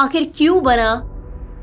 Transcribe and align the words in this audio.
आखिर 0.00 0.32
क्यों 0.36 0.62
बना? 0.62 0.94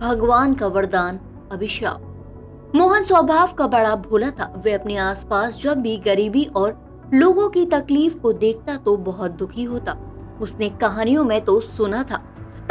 भगवान 0.01 0.54
का 0.54 0.67
वरदान, 0.67 1.20
अभिशाप। 1.51 2.71
मोहन 2.75 3.04
स्वभाव 3.04 3.54
का 3.54 3.67
बड़ा 3.67 3.96
भोला 3.96 4.29
था। 4.32 4.52
वे 4.58 4.74
अपने 4.74 4.98
आसपास 4.98 5.59
जब 5.61 5.77
भी 5.77 5.95
गरीबी 5.98 6.43
और 6.55 7.09
लोगों 7.13 7.47
की 7.50 7.65
तकलीफ़ 7.65 8.18
को 8.18 8.34
देखता 8.34 8.75
तो 8.75 8.95
बहुत 8.97 9.31
दुखी 9.31 9.63
होता। 9.63 9.95
उसने 10.41 10.70
कहानियों 10.70 11.23
में 11.23 11.39
तो 11.41 11.59
सुना 11.59 12.04
था। 12.04 12.18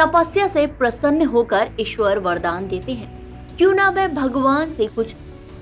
तपस्या 0.01 0.47
से 0.49 0.67
प्रसन्न 0.67 1.27
होकर 1.27 1.71
ईश्वर 1.81 2.19
वरदान 2.19 2.69
देते 2.69 2.93
हैं। 2.93 3.57
क्यों 3.57 3.75
ना 3.75 3.91
मैं 3.91 4.15
भगवान 4.15 4.73
से 4.73 4.87
कुछ 4.87 5.17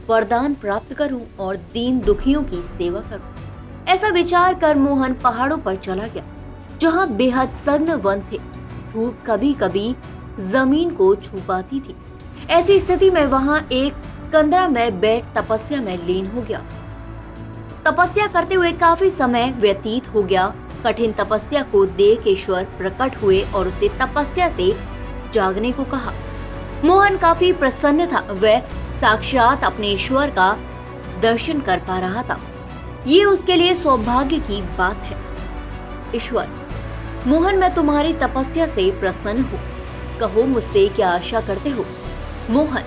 वरदान 0.09 0.55
प्राप्त 0.55 0.93
करूँ 0.93 1.23
और 1.41 1.57
दीन 1.73 2.01
दुखियों 2.01 2.43
की 2.43 2.61
सेवा 2.69 3.01
करूँ? 3.01 3.35
ऐसा 3.89 4.09
विचार 4.09 4.55
कर 4.55 4.77
मोहन 4.77 5.15
पहाड़ों 5.15 5.59
पर 5.59 5.77
चला 5.77 6.07
गया, 6.07 6.25
जहाँ 6.81 7.09
बेहद 7.09 7.55
सघन 7.55 7.93
वन 7.93 8.23
थे। 8.33 8.41
धूप 8.95 9.19
कभी 9.27 9.53
कभी 9.53 9.95
ज़मीन 10.41 10.91
को 10.91 11.15
छू 11.15 11.41
पाती 11.49 11.81
थी। 11.81 11.97
ऐसी 12.51 12.79
स्थिति 12.79 13.11
में 13.11 13.25
वहाँ 13.27 13.69
एक 13.73 13.95
कंदरा 14.33 14.69
में 14.69 15.01
बैठ 15.01 15.25
तपस्या 15.35 15.81
में 15.81 16.07
लीन 16.07 16.27
हो 16.27 16.43
गया। 16.43 16.63
तपस्या 17.85 18.27
करते 18.27 18.55
हुए 18.55 18.73
काफ़ी 18.73 19.11
समय 19.11 19.51
व्यतीत 19.51 20.09
हो 20.09 20.23
गया। 20.23 20.55
कठिन 20.85 21.13
तपस्या 21.13 21.63
को 21.63 21.85
देख 21.87 22.27
ईश्वर 22.27 22.65
प्रकट 22.79 23.23
हुए 23.23 23.41
और 23.55 23.69
उसे 23.69 23.89
तपस्या 23.89 24.49
से 24.49 24.73
जागने 25.35 25.73
को 25.73 25.85
कहा। 25.85 26.13
मोहन 26.85 27.17
काफ़ी 27.19 27.53
प्रसन्न 27.53 28.07
था। 28.07 28.21
वह 28.31 28.59
साक्षात 29.01 29.65
अपने 29.65 29.87
ईश्वर 29.87 30.31
का 30.31 30.57
दर्शन 31.23 31.61
कर 31.61 31.79
पा 31.79 31.99
रहा 31.99 32.23
था। 32.23 32.41
ये 33.07 33.25
उसके 33.25 33.57
लिए 33.57 33.75
सौभाग्य 33.75 34.39
की 34.41 34.63
बात 34.79 34.97
है। 34.97 35.17
ईश्वर 36.17 36.49
मोहन, 37.27 37.57
मैं 37.59 37.75
तुम्हारी 37.75 38.13
तपस्या 38.13 38.67
से 38.67 38.91
प्रसन्न 39.01 39.43
हूँ। 39.43 39.61
कहो 40.21 40.43
मुझसे 40.43 40.87
क्या 40.89 41.11
आशा 41.11 41.41
करते 41.41 41.71
हो? 41.71 41.85
मोहन, 42.51 42.83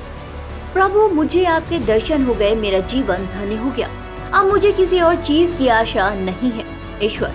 प्रभु, 0.73 1.07
मुझे 1.09 1.43
आपके 1.45 1.79
दर्शन 1.79 2.25
हो 2.25 2.33
गए, 2.33 2.53
मेरा 2.55 2.79
जीवन 2.87 3.25
धन्य 3.25 3.55
हो 3.55 3.71
गया। 3.71 3.89
अब 4.33 4.45
मुझे 4.45 4.71
किसी 4.71 4.99
और 4.99 5.15
चीज़ 5.15 5.55
की 5.57 5.67
आशा 5.67 6.13
नहीं 6.15 6.51
है, 6.51 6.65
ईश्वर। 7.03 7.31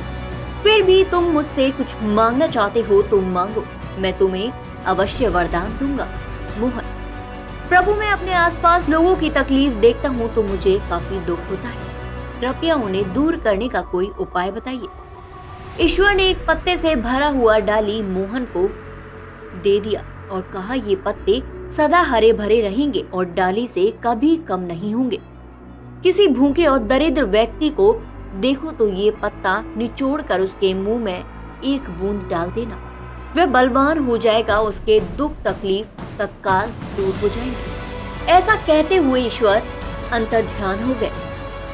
फिर 0.63 0.83
भी 0.83 1.03
तुम 1.05 1.25
मुझसे 1.25 1.71
कुछ 1.71 1.97
मांगना 2.03 2.47
चाहते 2.47 2.81
हो 2.81 3.03
तो 3.03 3.21
मांगो, 3.21 3.65
मैं 3.99 4.17
तुम्हें 4.19 4.53
अवश्य 4.87 5.29
वरदान 5.29 5.77
दूँगा। 5.79 6.09
मोहन, 6.59 6.85
प्रभु, 7.69 7.95
मैं 7.95 8.11
अपने 8.11 8.33
आसपास 8.37 8.89
लोगों 8.89 9.17
की 9.17 9.31
तकलीफ़ 9.33 9.75
देखता 9.81 10.09
हूँ 10.09 10.35
तो 10.35 10.43
मुझे 10.45 10.79
काफ़ी 10.91 11.21
दुख 11.21 11.51
होता 11.51 11.69
है। 11.69 11.91
कृपया 12.41 12.75
उन्हें 12.77 13.13
दूर 13.13 13.37
करने 13.37 13.69
का 13.69 13.81
कोई 13.83 14.13
उपाय 14.21 14.51
बताइए। 14.51 14.89
ईश्वर 15.81 16.15
ने 16.15 16.29
एक 16.31 16.39
पत्ते 16.49 16.77
से 16.77 16.95
भरा 16.97 17.29
हुआ 17.29 17.59
डाली 17.59 18.01
मोहन 18.03 18.45
को 18.57 18.67
दे 19.63 19.79
दिया 19.81 20.01
और 20.31 20.41
कहा, 20.55 20.75
ये 20.75 20.97
पत्ते 20.97 21.41
सदा 21.77 22.01
हरे 22.01 22.33
भरे 22.33 22.61
रहेंगे 22.61 23.01
और 23.15 23.25
डाली 23.25 23.67
से 23.67 23.93
कभी 24.05 24.37
कम 24.37 24.61
नहीं 24.61 24.95
होंगे। 24.95 25.19
किसी 26.03 26.27
भूखे 26.29 26.67
और 26.67 26.79
दरिद्र 26.79 27.25
व्यक्ति 27.25 27.71
को 27.71 27.93
देखो 28.35 28.71
तो 28.71 28.89
ये 28.89 29.11
पत्ता 29.11 29.61
निचोड़ 29.77 30.21
कर 30.23 30.41
उसके 30.41 30.73
मुँह 30.75 30.99
में 30.99 31.25
एक 31.65 31.91
बूंद 31.91 32.29
डाल 32.31 32.51
देना। 32.51 32.81
वह 33.37 33.47
बलवान 33.47 33.99
हो 33.99 34.17
जाएगा, 34.17 34.61
उसके 34.61 35.01
दुख 35.17 35.43
तकलीफ़ 35.45 36.19
तत्काल 36.19 36.71
दूर 36.97 37.15
हो 37.23 37.29
जाएँगे। 37.29 38.31
ऐसा 38.33 38.57
कहते 38.57 38.97
हुए 38.97 39.21
ईश्वर 39.21 39.63
अंतर 40.13 40.43
ध्यान 40.47 40.83
हो 40.85 40.95
गए। 40.95 41.11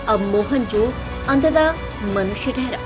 अब 0.08 0.20
मोहन 0.20 0.64
जो 0.64 0.92
अंततः 1.28 1.74
मनुष्य 2.14 2.52
ठहरा। 2.52 2.78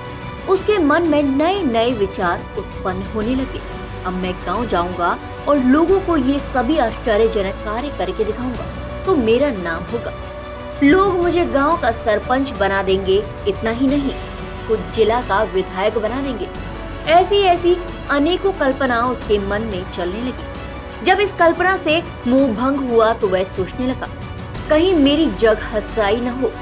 उसके 0.49 0.79
मन 0.79 1.09
में 1.09 1.23
नए 1.23 1.63
नए 1.63 1.93
विचार 1.95 2.45
उत्पन्न 2.59 3.03
होने 3.05 3.35
लगे। 3.35 3.61
अब 4.07 4.13
मैं 4.13 4.33
गाँव 4.47 4.67
जाऊँगा 4.67 5.17
और 5.49 5.59
लोगों 5.59 6.01
को 6.01 6.17
ये 6.17 6.39
सभी 6.39 6.79
आश्चर्यजनक 6.79 7.65
कार्य 7.65 7.89
करके 7.99 8.25
दिखाऊँगा। 8.25 8.67
तो 9.05 9.17
मेरा 9.17 9.51
नाम 9.53 9.83
होगा। 9.83 10.13
लोग 10.83 11.17
मुझे 11.17 11.45
गाँव 11.47 11.81
का 11.81 11.91
सरपंच 11.93 12.51
बना 12.51 12.83
देंगे, 12.83 13.23
इतना 13.49 13.71
ही 13.71 13.87
नहीं, 13.87 14.13
खुद 14.69 14.91
जिला 14.95 15.21
का 15.23 15.43
विधायक 15.45 15.99
बना 15.99 16.21
देंगे। 16.23 16.49
ऐसी 17.11 17.37
ऐसी 17.45 17.77
अनेकों 18.11 18.53
कल्पना 18.53 19.03
उसके 19.07 19.39
मन 19.39 19.63
में 19.63 19.91
चलने 19.93 20.21
लगी। 20.21 21.05
जब 21.05 21.21
इस 21.21 21.33
कल्पना 21.33 21.77
से 21.77 22.03
मुँह 22.27 22.53
भंग 22.55 22.91
हुआ 22.91 23.13
तो 23.13 23.29
वह 23.29 23.45
सोचने 23.47 23.87
लगा, 23.87 24.09
कहीं 24.71 24.93
मेरी 24.95 25.27
जग 25.31 25.59
हसाई 25.73 26.21
न 26.21 26.29
हो। 26.33 26.53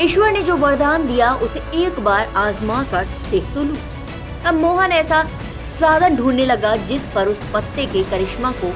ईश्वर 0.00 0.30
ने 0.32 0.40
जो 0.42 0.56
वरदान 0.56 1.06
दिया, 1.06 1.32
उसे 1.34 1.60
एक 1.76 1.98
बार 2.00 2.32
आजमा 2.36 2.82
कर 2.82 3.04
देख 3.30 3.44
तो 3.54 3.62
लू। 3.62 3.76
अब 4.46 4.54
मोहन 4.54 4.92
ऐसा 4.92 5.22
साधन 5.80 6.16
ढूँढने 6.16 6.44
लगा, 6.46 6.74
जिस 6.76 7.04
पर 7.04 7.28
उस 7.28 7.40
पत्ते 7.54 7.86
के 7.86 8.02
करिश्मा 8.02 8.50
को 8.52 8.68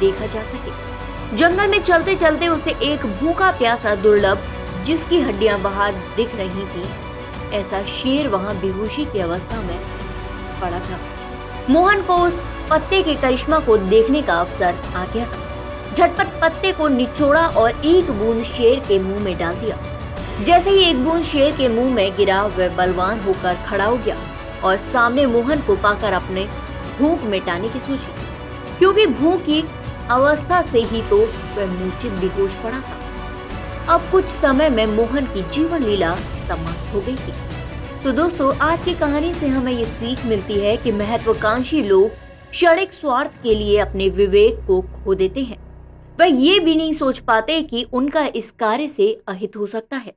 देखा 0.00 0.26
जा 0.26 0.42
सके। 0.42 1.36
जंगल 1.36 1.70
में 1.70 1.82
चलते 1.82 2.14
चलते 2.14 2.48
उसे 2.48 2.70
एक 2.82 3.06
भूखा 3.20 3.50
प्यासा 3.50 3.94
दुर्लभ, 3.94 4.38
जिसकी 4.84 5.20
हड्डियाँ 5.20 5.60
बाहर 5.60 5.92
दिख 6.16 6.34
रही 6.34 6.66
थी, 6.66 6.84
ऐसा 7.56 7.82
शेर 7.92 8.28
वहाँ 8.28 8.56
बेहोशी 8.56 9.04
की 9.04 9.18
अवस्था 9.18 9.60
में 9.60 9.78
पड़ा 10.60 10.80
था। 10.80 10.98
मोहन 11.70 12.02
को 12.02 12.16
उस 12.18 12.40
पत्ते 12.70 13.02
के 13.02 13.14
करिश्मा 13.14 13.58
को 13.58 13.76
देखने 13.76 14.22
का 14.22 14.40
अवसर 14.40 14.82
आ 14.96 15.04
गया 15.04 15.26
था। 15.26 15.94
झटपट 15.94 16.40
पत्ते 16.40 16.72
को 16.72 16.88
निचोड़ा 16.88 17.46
और 17.48 17.84
एक 17.84 18.10
बूंद 18.10 18.44
शेर 18.44 18.78
के 18.78 18.98
मुँह 18.98 19.20
में 19.20 19.36
डाल 19.38 19.54
दिया। 19.54 19.76
जैसे 20.42 20.70
ही 20.70 20.84
एक 20.84 21.04
बूंद 21.04 21.24
शेर 21.24 21.52
के 21.56 21.68
मुँह 21.68 21.94
में 21.94 22.16
गिरा, 22.16 22.42
वह 22.46 22.68
बलवान 22.68 23.20
होकर 23.20 23.54
खड़ा 23.66 23.84
हो 23.84 23.96
गया 23.96 24.16
और 24.64 24.76
सामने 24.76 25.26
मोहन 25.26 25.60
को 25.60 25.76
पाकर 25.76 26.12
अपने 26.12 26.44
भूख 26.98 27.22
मिटाने 27.22 27.68
की 27.68 27.78
सोची। 27.78 28.12
क्योंकि 28.78 29.06
भूख 29.06 29.40
की 29.40 29.64
अवस्था 30.10 30.62
से 30.62 30.80
ही 30.80 31.02
तो 31.02 31.18
वह 31.56 31.66
मूर्छित, 31.66 32.12
बेहोश 32.12 32.54
पड़ा 32.54 32.80
था। 32.80 33.94
अब 33.94 34.10
कुछ 34.12 34.24
समय 34.24 34.68
में 34.68 34.86
मोहन 34.86 35.26
की 35.26 35.42
जीवन 35.42 35.84
लीला 35.84 36.14
समाप्त 36.14 36.94
हो 36.94 37.00
गई 37.00 37.16
थी। 37.16 37.32
तो 38.04 38.12
दोस्तों, 38.12 38.56
आज 38.56 38.82
की 38.82 38.94
कहानी 38.94 39.34
से 39.34 39.48
हमें 39.48 39.72
ये 39.72 39.84
सीख 39.84 40.26
मिलती 40.26 40.54
है 40.54 40.76
कि 40.76 40.92
महत्वाकांक्षी 40.92 41.82
लोग 41.82 42.10
क्षणिक 42.50 42.92
स्वार्थ 42.92 43.42
के 43.42 43.54
लिए 43.54 43.78
अपने 43.78 44.08
विवेक 44.08 44.66
को 44.66 44.80
खो 44.80 45.14
देते 45.14 45.40
हैं। 45.40 45.58
वह 46.20 46.26
ये 46.26 46.58
भी 46.58 46.76
नहीं 46.76 46.92
सोच 46.92 47.18
पाते 47.18 47.62
कि 47.62 47.86
उनका 47.92 48.26
इस 48.26 48.50
कार्य 48.50 48.88
से 48.88 49.22
अहित 49.28 49.56
हो 49.56 49.66
सकता 49.66 49.96
है। 49.96 50.12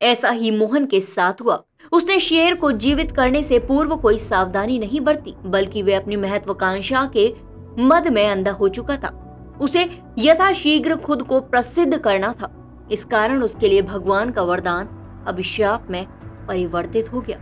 ऐसा 0.00 0.30
ही 0.30 0.50
मोहन 0.50 0.86
के 0.86 1.00
साथ 1.00 1.40
हुआ। 1.40 1.62
उसने 1.92 2.18
शेर 2.20 2.54
को 2.54 2.70
जीवित 2.72 3.12
करने 3.12 3.42
से 3.42 3.58
पूर्व 3.58 3.94
कोई 3.96 4.18
सावधानी 4.18 4.78
नहीं 4.78 5.00
बरती, 5.00 5.34
बल्कि 5.46 5.82
वे 5.82 5.94
अपनी 5.94 6.16
महत्वाकांक्षा 6.16 7.08
के 7.16 7.32
मद 7.78 8.08
में 8.08 8.28
अंधा 8.28 8.50
हो 8.50 8.68
चुका 8.68 8.96
था। 8.96 9.08
उसे 9.60 9.88
यथाशीघ्र 10.18 10.96
खुद 10.96 11.22
को 11.22 11.40
प्रसिद्ध 11.40 11.96
करना 11.96 12.32
था। 12.32 12.54
इस 12.92 13.04
कारण 13.04 13.42
उसके 13.42 13.68
लिए 13.68 13.82
भगवान 13.82 14.30
का 14.30 14.42
वरदान 14.42 14.88
अभिशाप 15.26 15.86
में 15.90 16.04
परिवर्तित 16.48 17.12
हो 17.12 17.20
गया। 17.20 17.38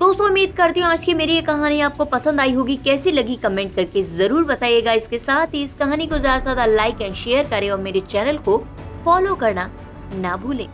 दोस्तों, 0.00 0.26
उम्मीद 0.26 0.52
करती 0.52 0.80
हूँ 0.80 0.88
आज 0.88 1.04
की 1.04 1.14
मेरी 1.14 1.32
ये 1.32 1.42
कहानी 1.42 1.80
आपको 1.80 2.04
पसंद 2.06 2.40
आई 2.40 2.52
होगी। 2.54 2.76
कैसी 2.78 3.12
लगी 3.12 3.34
कमेंट 3.36 3.74
करके 3.76 4.02
ज़रूर 4.02 4.44
बताइएगा। 4.44 4.92
इसके 4.92 5.18
साथ 5.18 5.54
ही 5.54 5.62
इस 5.62 5.74
कहानी 5.74 6.06
को 6.06 6.18
ज़्यादा 6.18 6.38
से 6.38 6.42
ज़्यादा 6.42 6.66
लाइक 6.66 7.02
एंड 7.02 7.14
शेयर 7.14 7.48
करें 7.48 7.70
और 7.70 7.78
मेरे 7.80 8.00
चैनल 8.02 8.38
को 8.38 8.58
फॉलो 9.04 9.34
करना 9.34 9.70
ना 10.14 10.36
भूलें। 10.36 10.66